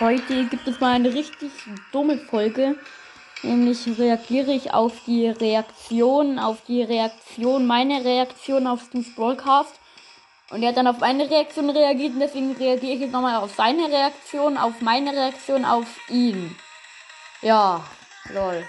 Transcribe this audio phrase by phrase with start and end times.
[0.00, 1.52] Heute gibt es mal eine richtig
[1.92, 2.74] dumme Folge.
[3.42, 9.78] Nämlich reagiere ich auf die Reaktion, auf die Reaktion, meine Reaktion auf Stu's Broadcast.
[10.48, 13.54] Und er hat dann auf meine Reaktion reagiert und deswegen reagiere ich jetzt nochmal auf
[13.54, 16.56] seine Reaktion, auf meine Reaktion, auf ihn.
[17.42, 17.84] Ja,
[18.32, 18.64] lol.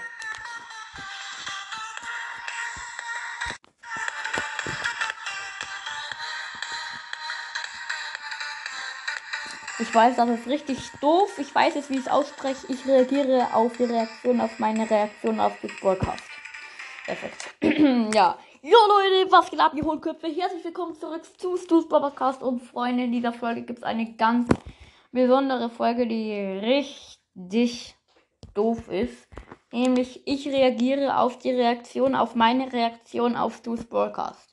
[9.92, 11.38] Ich weiß, das ist richtig doof.
[11.38, 12.66] Ich weiß jetzt, wie ich es ausspreche.
[12.70, 16.24] Ich reagiere auf die Reaktion, auf meine Reaktion auf das Broadcast.
[17.04, 17.54] Perfekt.
[18.14, 18.38] ja.
[18.62, 20.28] Jo Leute, was geht ab, die Hohlköpfe?
[20.28, 22.42] Herzlich willkommen zurück zu Stu's Podcast.
[22.42, 24.48] Und Freunde, in dieser Folge gibt es eine ganz
[25.10, 27.94] besondere Folge, die richtig
[28.54, 29.28] doof ist.
[29.72, 34.51] Nämlich, ich reagiere auf die Reaktion, auf meine Reaktion auf Stu's Broadcast.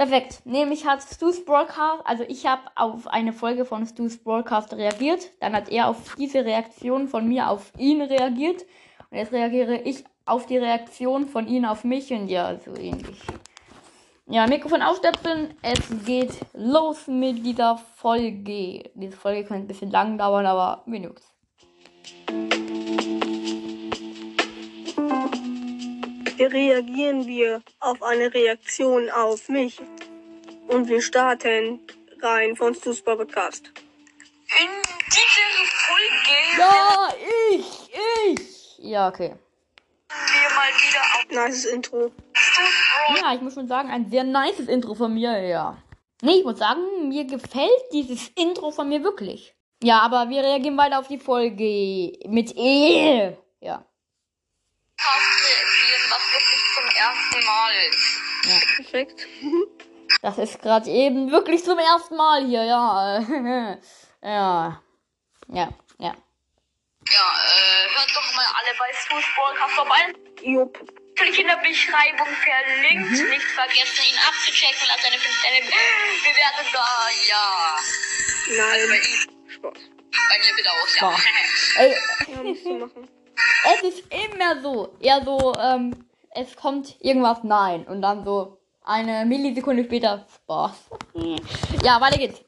[0.00, 0.46] Perfekt.
[0.46, 5.28] Nämlich hat Stu's Broadcast, also ich habe auf eine Folge von Stu's Broadcast reagiert.
[5.40, 8.64] Dann hat er auf diese Reaktion von mir auf ihn reagiert.
[9.10, 13.20] Und jetzt reagiere ich auf die Reaktion von ihm auf mich und ja, so ähnlich.
[14.26, 15.52] Ja, Mikrofon aufstöpseln.
[15.60, 18.84] Es geht los mit dieser Folge.
[18.94, 21.30] Diese Folge könnte ein bisschen lang dauern, aber mir nix.
[26.48, 29.80] Reagieren wir auf eine Reaktion auf mich.
[30.68, 31.80] Und wir starten
[32.22, 33.72] rein von Stu's Podcast.
[34.58, 34.68] In
[35.06, 37.08] dieser Folge Ja,
[37.50, 37.90] ich,
[38.26, 38.78] ich.
[38.78, 39.34] Ja, okay.
[40.08, 42.10] wir mal wieder auf Nices Intro.
[43.16, 45.76] Ja, ich muss schon sagen, ein sehr nices Intro von mir, ja.
[46.22, 49.54] Nee, ich muss sagen, mir gefällt dieses Intro von mir wirklich.
[49.82, 53.36] Ja, aber wir reagieren weiter auf die Folge mit E.
[53.60, 53.84] Ja.
[55.00, 55.49] Broadcast
[57.30, 58.76] ersten Mal ist.
[58.76, 59.26] Perfekt.
[60.22, 63.20] Das ist gerade eben wirklich zum ersten Mal hier, ja.
[64.22, 64.82] ja.
[65.48, 66.14] Ja, ja.
[67.08, 68.90] Ja, äh, hört doch mal alle bei
[69.36, 70.12] Broadcast vorbei.
[70.42, 70.78] Jupp.
[71.16, 73.12] Natürlich in der Beschreibung verlinkt.
[73.12, 74.88] Nicht vergessen, ihn abzuchecken.
[74.88, 77.08] Lasst eine 5 Sterne Bewertung da.
[77.28, 77.76] Ja.
[78.72, 79.00] Also bei Nein.
[79.08, 79.50] ihm.
[79.52, 79.78] Spaß.
[80.28, 81.16] Bei mir bitte auch, ja.
[81.76, 81.96] Ey,
[82.34, 83.08] Ja, musst du machen.
[83.74, 84.96] es ist immer so.
[85.00, 87.86] Ja, so, ähm, es kommt irgendwas Nein.
[87.86, 90.90] Und dann so eine Millisekunde später Spaß.
[91.82, 92.42] Ja, weiter geht's.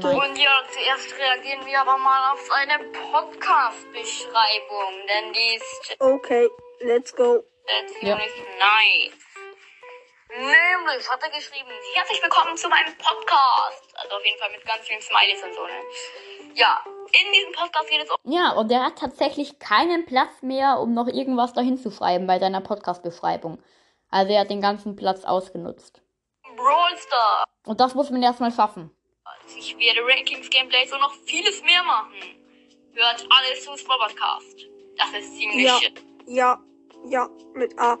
[0.00, 2.78] Und ja, zuerst reagieren wir aber mal auf seine
[3.12, 6.48] Podcast-Beschreibung, denn die ist Okay,
[6.80, 7.44] let's go.
[7.68, 9.24] Äh, ziemlich nice.
[10.30, 13.94] Nämlich hat er geschrieben, herzlich willkommen zu meinem Podcast.
[13.94, 16.52] Also auf jeden Fall mit ganz vielen Smileys und so, ne?
[16.54, 20.78] Ja, in diesem Podcast geht es um Ja, und er hat tatsächlich keinen Platz mehr,
[20.80, 23.62] um noch irgendwas dahin zu schreiben bei seiner Podcast-Beschreibung.
[24.10, 26.02] Also er hat den ganzen Platz ausgenutzt.
[26.56, 27.46] Brawl Stars.
[27.66, 28.90] Und das muss man erstmal schaffen.
[29.56, 32.12] Ich werde Rankings, Gameplays und noch vieles mehr machen.
[32.94, 34.66] Hört alles zu Podcast.
[34.96, 35.78] Das ist ziemlich Ja.
[35.78, 36.02] shit.
[36.26, 36.58] Ja,
[37.06, 37.98] ja, mit A.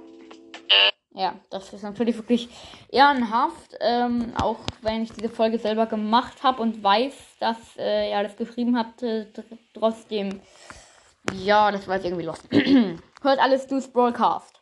[1.12, 2.48] Ja, das ist natürlich wirklich
[2.90, 8.22] ehrenhaft, ähm, auch wenn ich diese Folge selber gemacht habe und weiß, dass äh, er
[8.22, 10.40] das geschrieben hat, äh, tr- trotzdem,
[11.32, 12.38] ja, das war jetzt irgendwie los.
[13.22, 14.60] Hört alles Stu's Broadcast.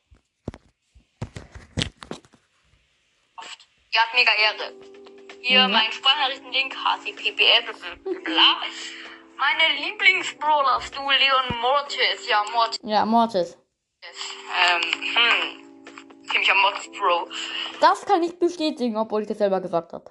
[3.92, 4.72] Ihr habt mega Ehre.
[5.42, 5.68] Hier Ja.
[5.68, 8.56] mein Sprachnachrichtenlink, HCPPL, bla.
[9.38, 12.26] Meine Lieblingsbrawlers, du Leon Mortis.
[12.28, 12.80] Ja, Mortis.
[12.82, 13.58] Ja, Mortis.
[14.56, 16.26] Ähm, hm.
[16.30, 17.28] Ziemlicher Mortis Bro.
[17.80, 20.10] Das kann ich bestätigen, obwohl ich das selber gesagt habe.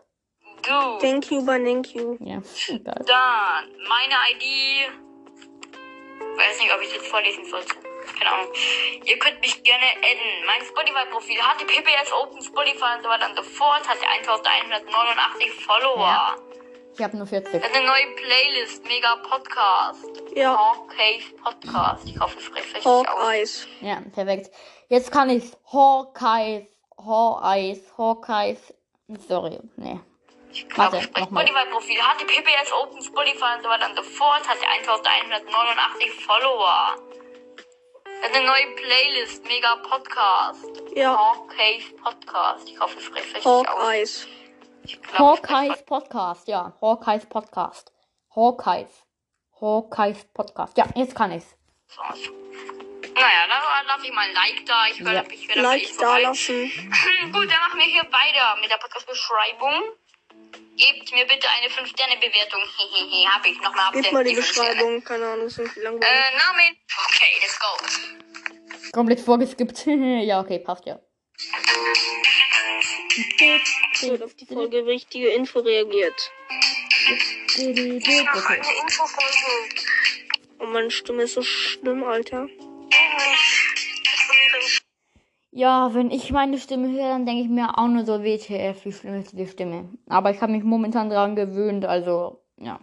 [0.63, 0.97] Du.
[0.99, 2.17] Thank you, but thank you.
[2.21, 3.05] Ja, egal.
[3.05, 4.89] Dann, meine ID.
[6.37, 7.75] Weiß nicht, ob ich jetzt vorlesen sollte.
[8.17, 8.47] Keine Ahnung.
[9.03, 10.45] Ihr könnt mich gerne adden.
[10.45, 16.07] Mein Spotify-Profil HTTPS Open Spotify und so weiter und so fort hat 1189 Follower.
[16.07, 16.35] Ja.
[16.97, 17.51] Ich habe nur 40.
[17.51, 20.05] Das ist eine neue Playlist, mega Podcast.
[20.33, 20.57] Ja.
[20.57, 22.07] Hawkeye Podcast.
[22.07, 23.05] Ich hoffe, ich spreche es richtig aus.
[23.05, 23.67] Hawkeyes.
[23.81, 24.49] Ja, perfekt.
[24.87, 25.43] Jetzt kann ich
[25.73, 26.67] Hawkeyes,
[26.97, 28.73] Hawkeyes, Hawkeyes.
[29.27, 29.99] Sorry, nee.
[30.53, 31.45] Ich glaube, Warte, ich spreche nochmal.
[31.47, 36.95] Spotify-Profil HTTPS Open Spotify und so weiter und so fort hat 1189 Follower.
[38.23, 40.81] Eine neue Playlist, mega Podcast.
[40.95, 41.17] Ja.
[41.17, 42.69] Hawkeye Podcast.
[42.69, 43.67] Ich hoffe, ich spreche es richtig aus.
[43.67, 44.21] Hawkeyes.
[44.27, 44.44] Glaube,
[44.85, 46.73] ich Hawkeyes Podcast, ja.
[46.81, 47.91] Hawkeyes Podcast.
[48.35, 49.05] Hawkeyes.
[49.59, 50.77] Hawkeyes Podcast.
[50.77, 51.55] Ja, jetzt kann ich's.
[53.13, 54.87] Naja, dann lasse ich mal ein Like da.
[54.87, 55.23] Ich werde, Ja.
[55.33, 56.63] ich werde Like nicht so da lassen.
[57.31, 59.83] Gut, dann machen wir hier weiter mit der Podcast-Beschreibung.
[60.77, 62.61] Gebt mir bitte eine 5-Sterne-Bewertung.
[62.77, 66.09] Hehehe, hab ich nochmal Gib mal die Beschreibung, keine Ahnung, ist irgendwie langweilig.
[66.09, 66.77] Äh, Namen.
[67.07, 68.91] Okay, let's go.
[68.91, 69.85] Komplett vorgeskippt.
[70.25, 70.99] ja, okay, passt ja.
[74.01, 76.31] Wird auf die Folge wichtige Info reagiert.
[77.55, 78.01] Okay.
[80.57, 82.47] Und meine Stimme ist so schlimm, Alter.
[85.51, 88.91] Ja, wenn ich meine Stimme höre, dann denke ich mir auch nur so, WTF, wie
[88.91, 89.87] schlimm ist die Stimme.
[90.09, 92.81] Aber ich habe mich momentan daran gewöhnt, also, ja.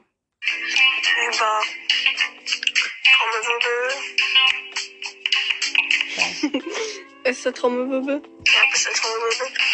[6.42, 6.62] Trommelwirbel.
[7.24, 8.22] ist der Trommelwirbel?
[8.22, 9.71] Ja, ist der Trommelwirbel.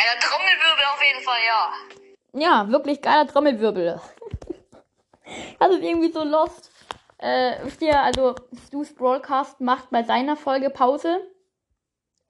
[0.00, 2.62] Geiler Trommelwirbel auf jeden Fall, ja.
[2.62, 4.00] Ja, wirklich geiler Trommelwirbel.
[5.70, 6.70] ist irgendwie so lost.
[7.18, 8.34] Äh, wisst ihr, also
[8.66, 11.20] Stu's Broadcast macht bei seiner Folge Pause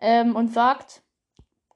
[0.01, 1.03] ähm, und sagt,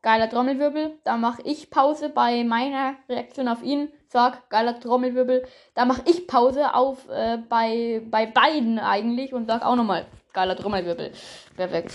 [0.03, 0.99] geiler Trommelwirbel.
[1.05, 5.47] Da mache ich Pause bei meiner Reaktion auf ihn, sag, geiler Trommelwirbel.
[5.75, 10.57] Da mache ich Pause auf äh, bei, bei beiden eigentlich und sag auch nochmal, geiler
[10.57, 11.13] Trommelwirbel.
[11.57, 11.93] Perfekt.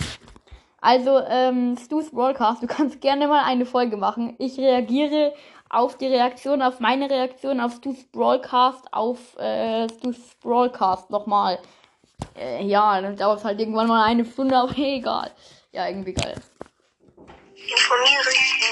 [0.80, 4.34] Also, ähm, Stu's Broadcast, du kannst gerne mal eine Folge machen.
[4.38, 5.34] Ich reagiere
[5.68, 11.58] auf die Reaktion, auf meine Reaktion, auf Stu's Broadcast, auf äh, Stu's Broadcast nochmal.
[12.36, 15.30] Äh, ja, dann dauert es halt irgendwann mal eine Stunde, aber egal.
[15.72, 16.34] Ja, irgendwie geil.
[17.54, 18.30] Informiere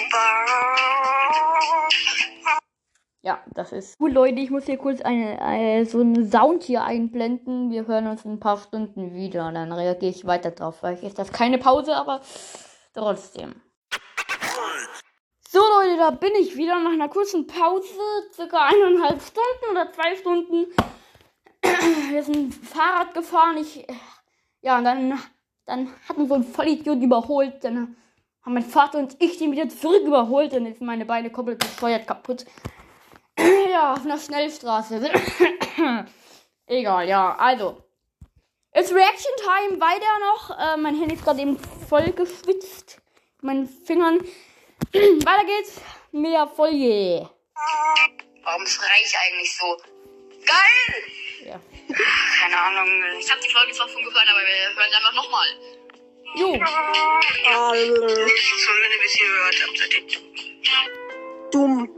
[0.09, 0.29] über.
[3.23, 4.41] Ja, das ist gut, Leute.
[4.41, 7.70] Ich muss hier kurz eine, eine, so einen Sound hier einblenden.
[7.70, 9.50] Wir hören uns in ein paar Stunden wieder.
[9.50, 10.82] Dann reagiere ich weiter drauf.
[10.82, 12.20] Weil ist das keine Pause, aber
[12.94, 13.61] trotzdem.
[15.49, 17.99] So, Leute, da bin ich wieder nach einer kurzen Pause.
[18.32, 20.67] Circa eineinhalb Stunden oder zwei Stunden.
[22.11, 23.56] Wir sind Fahrrad gefahren.
[23.56, 23.85] Ich.
[24.61, 25.19] Ja, und dann,
[25.67, 27.64] dann hat uns so ein Vollidiot überholt.
[27.64, 27.97] Dann
[28.43, 30.53] haben mein Vater und ich den wieder zurück überholt.
[30.53, 32.44] Dann ist meine Beine komplett gesteuert kaputt.
[33.70, 35.00] Ja, auf einer Schnellstraße.
[36.67, 37.35] Egal, ja.
[37.37, 37.82] Also.
[38.73, 40.50] It's Reaction Time weiter noch.
[40.58, 41.58] Äh, mein Handy ist gerade eben
[41.88, 43.00] voll geschwitzt.
[43.40, 44.20] Meinen Fingern.
[44.93, 45.81] weiter geht's
[46.12, 47.29] mit der Folge.
[48.44, 49.76] Warum schrei ich eigentlich so?
[50.46, 51.02] Geil!
[51.44, 51.58] Ja.
[52.40, 52.88] Keine Ahnung.
[53.19, 55.49] Ich habe die Folge zwar schon gehört, aber wir hören sie einfach nochmal.
[56.35, 56.55] Jo.
[56.55, 56.62] Schon
[58.82, 59.29] wenn ihr bis hier
[59.64, 59.88] habt, ihr
[61.50, 61.88] dumm.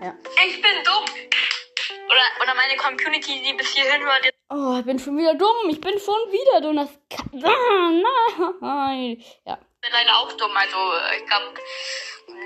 [0.00, 0.14] Ja.
[0.46, 1.04] Ich bin dumm.
[2.06, 5.68] Oder, oder meine Community, die bis hierhin hört, jetzt Oh, ich bin schon wieder dumm.
[5.68, 6.76] Ich bin schon wieder dumm.
[6.76, 7.44] Das kann.
[7.44, 9.24] Ah, nein.
[9.46, 9.54] Ja.
[9.80, 10.56] bin leider auch dumm.
[10.56, 10.76] Also,
[11.16, 11.54] ich glaube,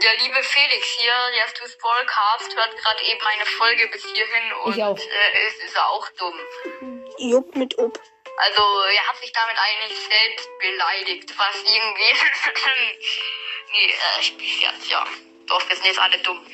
[0.02, 4.76] der liebe Felix hier, der Stu's Broadcast, hört gerade eben eine Folge bis hierhin und
[4.76, 4.98] Ich auch.
[4.98, 6.38] Äh, ist, ist er auch dumm.
[7.18, 7.98] Jupp mit Up.
[8.36, 8.62] Also,
[8.92, 12.12] er hat sich damit eigentlich selbst beleidigt, was irgendwie.
[13.72, 15.06] nee, äh, ich, ja, ja.
[15.46, 16.44] Doch, wir sind jetzt alle dumm.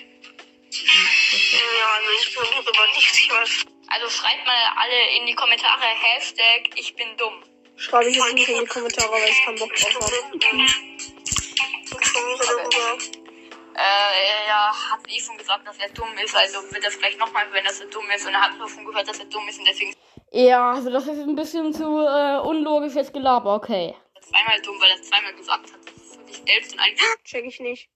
[0.70, 3.18] Ja, also ich bin darüber nichts.
[3.18, 3.66] Ich weiß.
[3.88, 7.42] Also schreibt mal alle in die Kommentare Hashtag ich bin dumm.
[7.76, 10.38] Schreibe ich jetzt nicht in die Kommentare, weil ich keinen Bock drauf habe.
[12.46, 12.98] Darüber.
[13.74, 17.48] Äh, ja, hat eh schon gesagt, dass er dumm ist, also wird er vielleicht nochmal
[17.50, 19.58] hören, dass er dumm ist und er hat nur schon gehört, dass er dumm ist
[19.58, 19.98] und deswegen ist
[20.32, 23.54] Ja, also das ist ein bisschen zu äh, unlogisch jetzt Gelaber.
[23.54, 23.94] Okay.
[24.14, 27.06] er zweimal dumm, weil er zweimal gesagt hat, dass es für dich selbst und eigentlich.
[27.24, 27.88] Check ich nicht.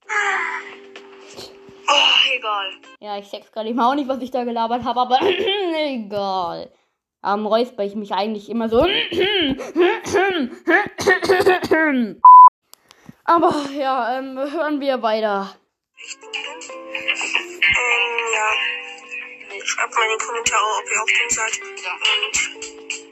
[1.89, 2.71] Oh, egal.
[3.01, 5.19] Ja, ich check's gerade eben auch nicht, was ich da gelabert habe, aber
[5.79, 6.71] egal.
[7.23, 8.87] Am räusper ich mich eigentlich immer so.
[13.25, 15.57] aber ja, ähm, hören wir weiter.
[17.63, 18.51] Ähm, ja.
[19.65, 21.61] Schreibt mal in die Kommentare, ob ihr auf dem seid.
[21.83, 21.93] Ja.
[22.27, 22.37] Und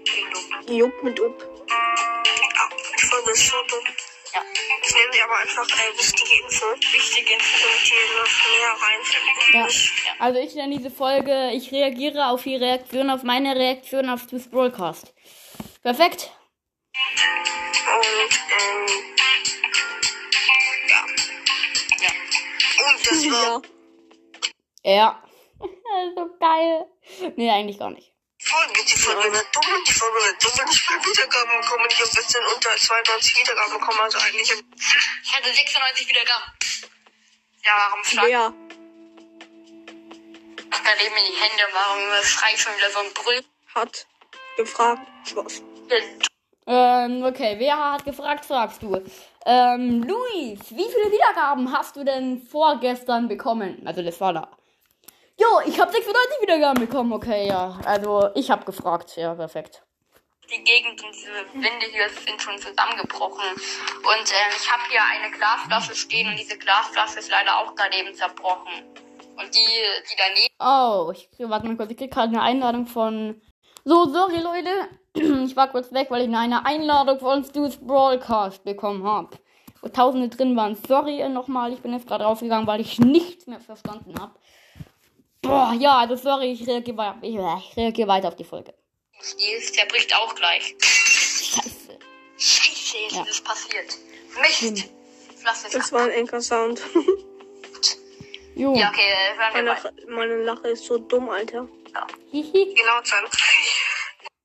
[0.05, 0.27] Ich
[0.67, 0.77] dumm.
[0.77, 1.39] Jupp mit Up.
[1.41, 2.69] Ja,
[3.01, 4.12] die Folge ist so dumm.
[4.35, 4.41] Ja.
[4.85, 6.67] Ich nenne sie aber einfach äh, wichtige Info.
[6.93, 7.67] Wichtige Info.
[7.67, 10.05] Und hier noch mehr reinfinden.
[10.05, 10.15] Ja.
[10.19, 14.49] Also ich nenne diese Folge, ich reagiere auf die Reaktion, auf meine Reaktion auf das
[14.49, 15.13] Broadcast.
[15.83, 16.33] Perfekt.
[17.85, 18.87] Und, ähm,
[20.89, 21.07] ja.
[22.01, 22.13] Ja.
[22.95, 23.63] Und das war
[24.85, 25.23] Ja.
[26.17, 26.87] so geil.
[27.37, 28.13] Nee, eigentlich gar nicht.
[28.53, 28.85] Die Folge.
[28.85, 29.85] Die Folge wird dumm.
[29.87, 31.87] Die Folge wird dumm, wenn ich mehr Wiedergaben bekomme.
[31.89, 34.01] Ich habe ein bisschen unter 92 Wiedergaben bekommen.
[34.01, 34.53] Also eigentlich
[35.25, 36.45] Ich hatte 96 Wiedergaben.
[37.65, 38.53] Ja, warum schlag wer?
[40.75, 41.65] ich gerade eben in die Hände?
[41.73, 43.45] Warum schrei ich schon wieder so ein Brüll?
[43.75, 44.07] Hat
[44.57, 45.07] gefragt.
[45.25, 45.63] Spaß.
[46.67, 49.03] Ähm, okay, wer hat gefragt, fragst du.
[49.45, 53.83] Ähm, Luis, wie viele Wiedergaben hast du denn vorgestern bekommen?
[53.85, 54.49] Also, das war da.
[55.43, 57.77] Jo, ich habe 96 Wiedergaben bekommen, okay, ja.
[57.85, 59.83] Also, ich habe gefragt, ja, perfekt.
[60.49, 63.51] Die Gegend und diese Wände hier sind schon zusammengebrochen.
[63.53, 67.97] Und ähm, ich habe hier eine Glasflasche stehen und diese Glasflasche ist leider auch gerade
[67.97, 68.85] eben zerbrochen.
[69.37, 69.67] Und die,
[70.11, 70.55] die daneben.
[70.61, 73.41] Oh, ich warte mal kurz, ich krieg gerade eine Einladung von.
[73.85, 74.71] So, sorry Leute.
[75.45, 79.31] Ich war kurz weg, weil ich eine Einladung von Stu's Broadcast bekommen habe.
[79.81, 80.77] Wo Tausende drin waren.
[80.77, 84.33] Sorry nochmal, ich bin jetzt gerade rausgegangen, weil ich nichts mehr verstanden habe.
[85.43, 88.73] Boah, ja, also sorry, ich reagiere, wei- ich, ich reagiere weiter auf die Folge.
[89.77, 90.75] Der bricht auch gleich.
[90.81, 91.99] Scheiße.
[92.39, 93.23] Scheiße, jetzt Ja.
[93.23, 93.99] ist es passiert.
[94.41, 94.89] Mist.
[95.45, 96.81] Lass es Das war ein Enker-Sound.
[98.55, 98.75] Jo.
[98.75, 99.93] Ja, okay, äh, hören wir Meine, weiter.
[100.09, 101.67] meine Lache ist so dumm, Alter.
[102.31, 102.75] Hihi.
[102.75, 103.25] Genau, sein.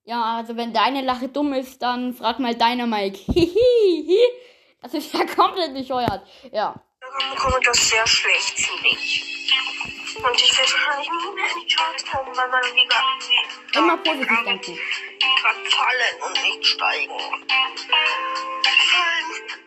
[0.06, 3.18] Ja, also wenn deine Lache dumm ist, dann frag mal deiner Mike.
[3.32, 4.18] Hihi.
[4.82, 6.25] Das ist ja komplett bescheuert.
[6.51, 6.74] Ja.
[7.01, 9.24] Darum bekomme das sehr schlecht, finde ich.
[10.24, 12.96] Und ich werde wahrscheinlich nie mehr in die Charts kommen, weil meine Liga
[13.74, 14.80] Immer positiv denken.
[15.42, 17.20] gerade fallen und nicht steigen.
[18.92, 19.60] Fallen,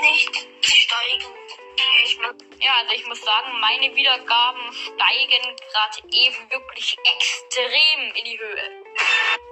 [0.00, 1.34] nicht steigen.
[2.04, 8.24] Ich muss Ja, also ich muss sagen, meine Wiedergaben steigen gerade eben wirklich extrem in
[8.24, 8.84] die Höhe.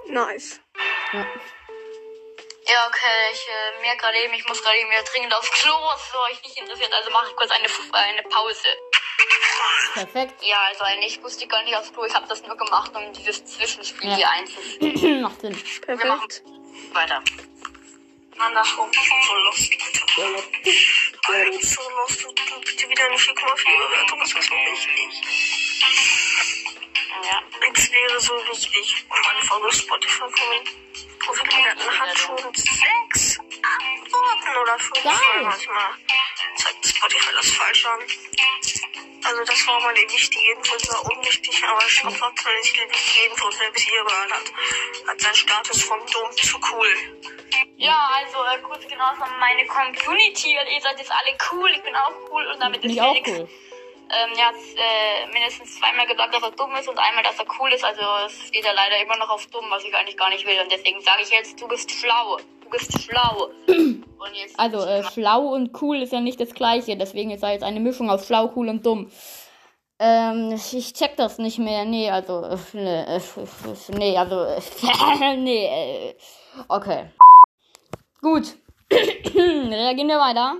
[0.07, 0.59] nice.
[1.13, 1.25] Ja.
[2.69, 5.73] Ja, okay, ich äh, merke gerade eben, ich muss gerade eben wieder dringend aufs Klo,
[5.85, 8.67] was euch nicht interessiert, also mache ich kurz eine, eine Pause.
[9.93, 10.43] Perfekt.
[10.43, 13.13] Ja, also äh, ich musste gar nicht aufs Klo, ich habe das nur gemacht, um
[13.13, 14.15] dieses Zwischenspiel Ja.
[14.15, 15.21] hier einzuführen.
[15.21, 15.57] Macht Sinn.
[15.81, 16.43] Perfekt.
[16.93, 17.21] Weiter.
[18.37, 18.91] Andersrum.
[18.93, 19.73] So lost,
[20.15, 22.23] so lost.
[22.23, 24.19] Du, bitte wieder eine 4,4 Bewertung.
[24.19, 25.21] Das ist so wichtig.
[27.23, 27.41] Ja.
[27.73, 29.05] Es wäre so wichtig.
[29.09, 30.61] Und meine Folge Spotify kommen.
[31.19, 35.03] Profilbewertung hat schon sechs Antworten oder fünf.
[35.03, 35.89] Manchmal
[36.57, 37.99] zeigt Spotify das falsch an.
[39.27, 42.75] Also das war mal die wichtige Info, die war unwichtig, aber ich habe trotzdem nicht
[42.75, 44.53] die wichtige Info, wer bis hier gehört hat.
[45.07, 46.87] Hat sein Status vom Dom zu cool.
[47.75, 51.83] Ja, also äh, kurz genau von meine Community, weil ihr seid jetzt alle cool, ich
[51.83, 53.49] bin auch cool und damit ist Felix cool.
[54.09, 57.45] ähm, er hat äh, mindestens zweimal gesagt, dass er dumm ist und einmal, dass er
[57.59, 57.83] cool ist.
[57.83, 60.59] Also es steht er leider immer noch auf dumm, was ich eigentlich gar nicht will.
[60.61, 62.37] Und deswegen sage ich jetzt, du bist schlau.
[62.67, 63.49] Du bist schlau.
[63.67, 66.97] Und jetzt Also, äh, schlau und cool ist ja nicht das gleiche.
[66.97, 69.09] Deswegen ist da jetzt eine Mischung aus schlau, cool und dumm.
[69.99, 71.85] Ähm, ich- check das nicht mehr.
[71.85, 73.19] Nee, also, äh, nee, äh,
[73.97, 74.61] nee, also, äh,
[75.37, 75.65] nee,
[76.09, 76.15] äh,
[76.67, 77.09] okay.
[78.21, 78.55] Gut.
[78.91, 80.57] Reagieren wir weiter.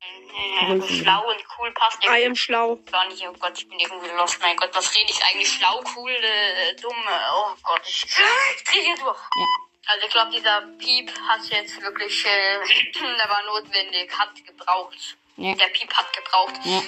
[0.00, 2.76] äh, also schlau und cool passt I irgendwie am schlau.
[2.90, 3.22] gar nicht.
[3.28, 4.40] Oh Gott, ich bin irgendwie lost.
[4.40, 5.48] Mein Gott, was rede ich eigentlich?
[5.52, 6.92] Schlau, cool, äh, dumm.
[7.34, 9.18] Oh Gott, ich, ich drehe hier durch.
[9.36, 9.65] Ja.
[9.86, 12.58] Also ich glaube, dieser Piep hat jetzt wirklich, äh,
[12.92, 15.16] der war notwendig, hat gebraucht.
[15.36, 15.54] Ja.
[15.54, 16.54] Der Piep hat gebraucht.
[16.64, 16.82] Ja,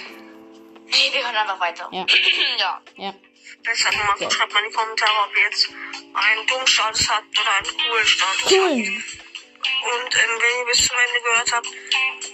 [0.91, 1.89] Nee, wir hören einfach weiter.
[1.93, 2.07] Ja.
[2.59, 2.81] ja.
[2.97, 3.15] ja.
[3.67, 7.55] Deshalb mal schreibt mal in die Kommentare, ob ihr jetzt einen dummen Status habt oder
[7.57, 8.87] einen coolen Status Cool.
[8.87, 9.29] habt.
[9.59, 11.69] Und ähm, wenn ihr bis zum Ende gehört habt,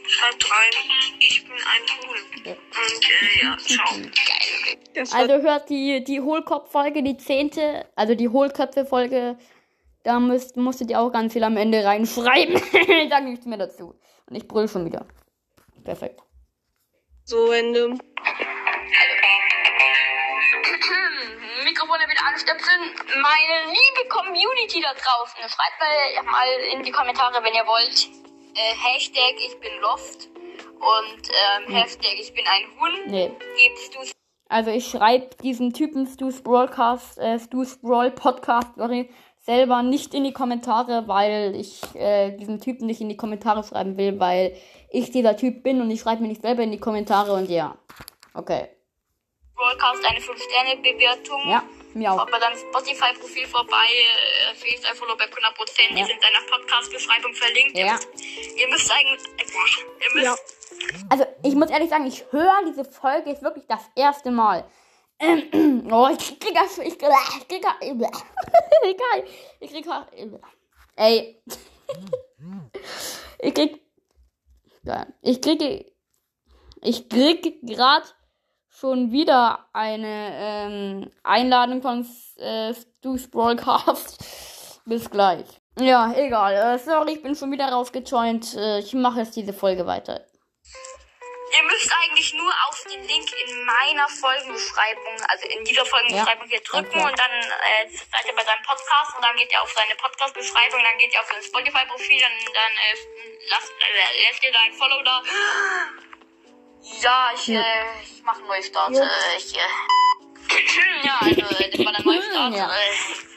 [0.09, 0.71] schreibt rein,
[1.19, 2.19] ich bin ein Cool.
[2.45, 2.53] Ja.
[2.53, 3.95] Und äh, ja, ciao.
[4.95, 5.07] Geil.
[5.13, 9.37] Also hört die, die Hohlkopf-Folge, die zehnte, also die Hohlköpfe-Folge.
[10.05, 12.57] Da müsst, musstet ihr auch ganz viel am Ende reinschreiben.
[12.73, 13.99] ich sag nichts mehr dazu.
[14.29, 15.07] Und ich brüll schon wieder.
[15.83, 16.21] Perfekt.
[17.25, 17.89] so Ende.
[21.65, 22.81] Mikrofone wieder anstöpseln.
[23.15, 28.11] Meine liebe Community da draußen, schreibt mal, mal in die Kommentare, wenn ihr wollt.
[28.55, 33.07] Äh, Hashtag ich bin lost und ähm, Hashtag ich bin ein Hund.
[33.07, 33.33] Nee.
[33.57, 34.13] Gibst du's
[34.51, 39.11] Also ich schreibe diesen Typen Stu's Broadcast, äh, Stu's Brawl Podcast, sorry,
[39.45, 43.97] selber nicht in die Kommentare, weil ich äh, diesen Typen nicht in die Kommentare schreiben
[43.97, 44.57] will, weil
[44.91, 47.77] ich dieser Typ bin und ich schreibe mir nicht selber in die Kommentare und ja.
[48.33, 48.69] Okay.
[49.55, 51.41] Broadcast eine 5-Sterne-Bewertung.
[51.49, 51.63] Ja,
[51.95, 52.29] mir auch.
[52.29, 53.87] Bei deinem Spotify-Profil vorbei.
[54.51, 55.95] Äh, Felix ein Follow bei 100%.
[55.95, 56.07] Die Ja.
[56.07, 57.79] sind in deiner Podcast-Beschreibung verlinkt.
[57.79, 57.93] Ihr, Ja.
[57.93, 58.09] müsst,
[58.57, 59.23] ihr müsst eigentlich...
[59.39, 60.35] Ihr müsst Ja.
[61.09, 64.65] Also, ich muss ehrlich sagen, ich höre diese Folge jetzt wirklich das erste Mal.
[65.19, 66.79] Ähm, oh, ich krieg das.
[66.79, 67.65] Ich krieg ich krieg
[68.83, 69.25] Egal.
[69.61, 69.87] Ich krieg.
[70.97, 71.43] Ey.
[73.43, 73.81] Ich krieg.
[75.23, 75.93] Ich krieg.
[76.83, 78.15] Ich krieg grad
[78.69, 82.07] schon wieder eine ähm, Einladung von
[82.37, 84.81] äh, Stu's Broadcast.
[84.85, 85.47] Bis gleich.
[85.79, 86.55] Ja, egal.
[86.55, 88.55] Äh, sorry, ich bin schon wieder rausgejoint.
[88.55, 90.21] Äh, ich mache jetzt diese Folge weiter.
[91.57, 96.61] Ihr müsst eigentlich nur auf den Link in meiner Folgenbeschreibung, also in dieser Folgenbeschreibung hier
[96.61, 97.05] drücken Okay.
[97.11, 100.83] und dann äh, seid ihr bei seinem Podcast und dann geht ihr auf seine Podcast-Beschreibung,
[100.83, 104.73] dann geht ihr auf sein Spotify-Profil, dann, dann äh, lasst, äh, lässt ihr da ein
[104.75, 105.23] Follow da.
[107.01, 107.61] Ja, ich, Ja.
[107.61, 108.93] äh, ich mache einen Neustart.
[108.95, 109.03] Ja.
[109.05, 109.61] Äh, ich, äh,
[111.07, 112.55] ja, also das war der Neustart.
[112.57, 112.71] Ja.
[112.75, 113.34] Äh,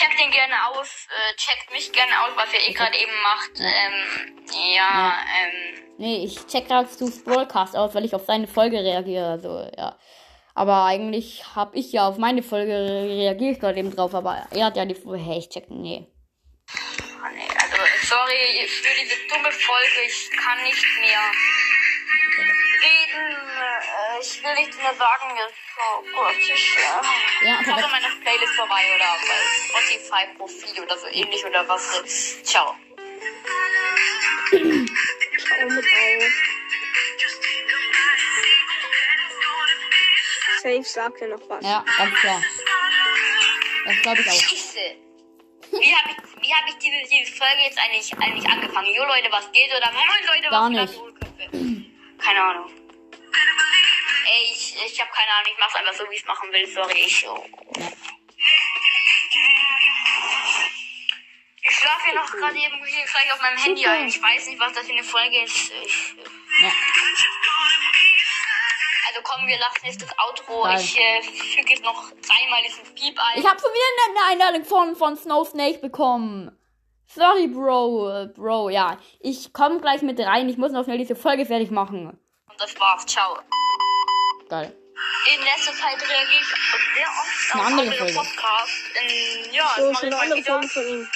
[0.00, 3.60] checkt den gerne aus, äh, checkt mich gerne aus, was ihr eh gerade eben macht.
[3.60, 8.78] Ähm, ja, ähm, Nee, ich check gerade Stu's Broadcast aus, weil ich auf seine Folge
[8.78, 9.32] reagiere.
[9.32, 9.98] Also, ja.
[10.54, 14.76] Aber eigentlich habe ich ja auf meine Folge reagiert gerade eben drauf, aber er hat
[14.76, 16.06] ja meine Folge die Hey, ich check, nee.
[17.22, 20.06] Ah, nee, also, sorry für diese dumme Folge.
[20.06, 21.20] Ich kann nicht mehr
[22.82, 23.36] reden.
[23.36, 25.36] Äh, Ich will nichts mehr sagen.
[25.36, 25.54] Jetzt.
[25.78, 27.90] Oh Gott, ich, äh, Ja, Schau perfekt.
[27.92, 32.42] meine Playlist vorbei oder bei Spotify-Profil oder so ähnlich oder was.
[32.42, 32.76] Ciao.
[34.50, 36.32] Schau mit auf.
[40.62, 41.64] Safe sagt er noch was.
[41.64, 42.42] Ja, ganz klar.
[43.86, 44.32] Das glaube ich auch.
[44.34, 44.96] Scheiße.
[45.72, 48.92] Wie habe ich, wie hab ich diese, diese Folge jetzt eigentlich, eigentlich angefangen?
[48.94, 49.70] Jo Leute, was geht?
[49.74, 50.80] Oder moin Leute, was Gar geht?
[50.80, 50.98] nicht.
[50.98, 51.29] Hohlköpfe?
[52.30, 52.70] Keine Ahnung.
[52.70, 56.64] Ey, ich, ich habe keine Ahnung, ich mach's einfach so, wie ich es machen will.
[56.64, 57.26] Sorry, ich.
[57.28, 57.44] Oh.
[61.62, 64.06] Ich schlafe hier noch gerade eben hier gleich auf meinem Handy ein.
[64.06, 65.72] Ich weiß nicht, was das für eine Folge ist.
[65.82, 66.14] Ich,
[66.62, 66.70] Ja.
[69.08, 70.66] also komm, wir lassen jetzt das Outro.
[70.68, 70.78] Nein.
[70.78, 73.40] Ich äh, füge jetzt noch dreimal diesen Piep ein.
[73.40, 76.56] Ich habe schon wieder eine Einladung von, von Snow Snake bekommen.
[77.12, 78.08] Sorry, Bro.
[78.08, 78.96] Äh, Bro, ja.
[79.18, 80.48] Ich komme gleich mit rein.
[80.48, 82.16] Ich muss noch schnell diese Folge fertig machen.
[82.60, 83.06] Das war's.
[83.06, 83.38] Ciao.
[84.48, 84.76] Geil.
[85.34, 86.48] In letzter Zeit reagiere ich
[86.94, 88.12] sehr oft Eine auf andere Folge.
[88.14, 88.82] Podcasts.
[89.00, 90.72] In, ja, So, das schon mache eine andere Folge wieder.
[90.74, 91.08] von ihm.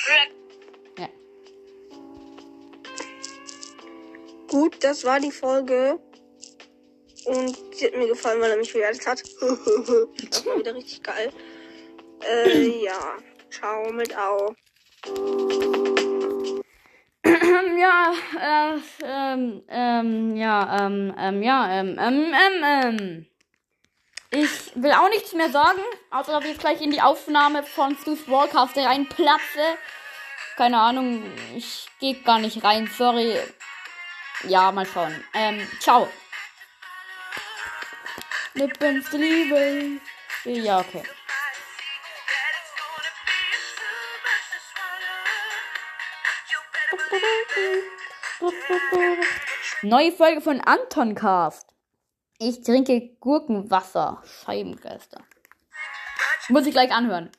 [0.98, 1.08] Ja.
[4.48, 5.98] Gut, das war die Folge.
[7.26, 9.22] Und sie hat mir gefallen, weil er mich bewertet hat.
[10.30, 11.32] das war wieder richtig geil.
[12.22, 13.16] Äh, ja.
[13.50, 14.54] Ciao mit Au.
[17.78, 23.26] ja, äh, ähm, ähm, ja, ähm, ähm, ja, ähm, ähm, ähm, ähm.
[24.30, 25.80] Ich will auch nichts mehr sagen,
[26.10, 29.78] außer dass ich jetzt gleich in die Aufnahme von Stu's Broadcast reinplatze.
[30.56, 31.22] Keine Ahnung,
[31.54, 33.36] ich gehe gar nicht rein, sorry.
[34.48, 35.24] Ja, mal schauen.
[35.34, 36.08] Ähm, ciao.
[38.54, 39.06] Lippens.
[40.44, 41.02] Ja, okay.
[49.82, 51.74] Neue Folge von Anton Cast.
[52.38, 54.22] Ich trinke Gurkenwasser.
[54.24, 55.22] Scheibengeister.
[56.48, 57.30] Muss ich gleich anhören.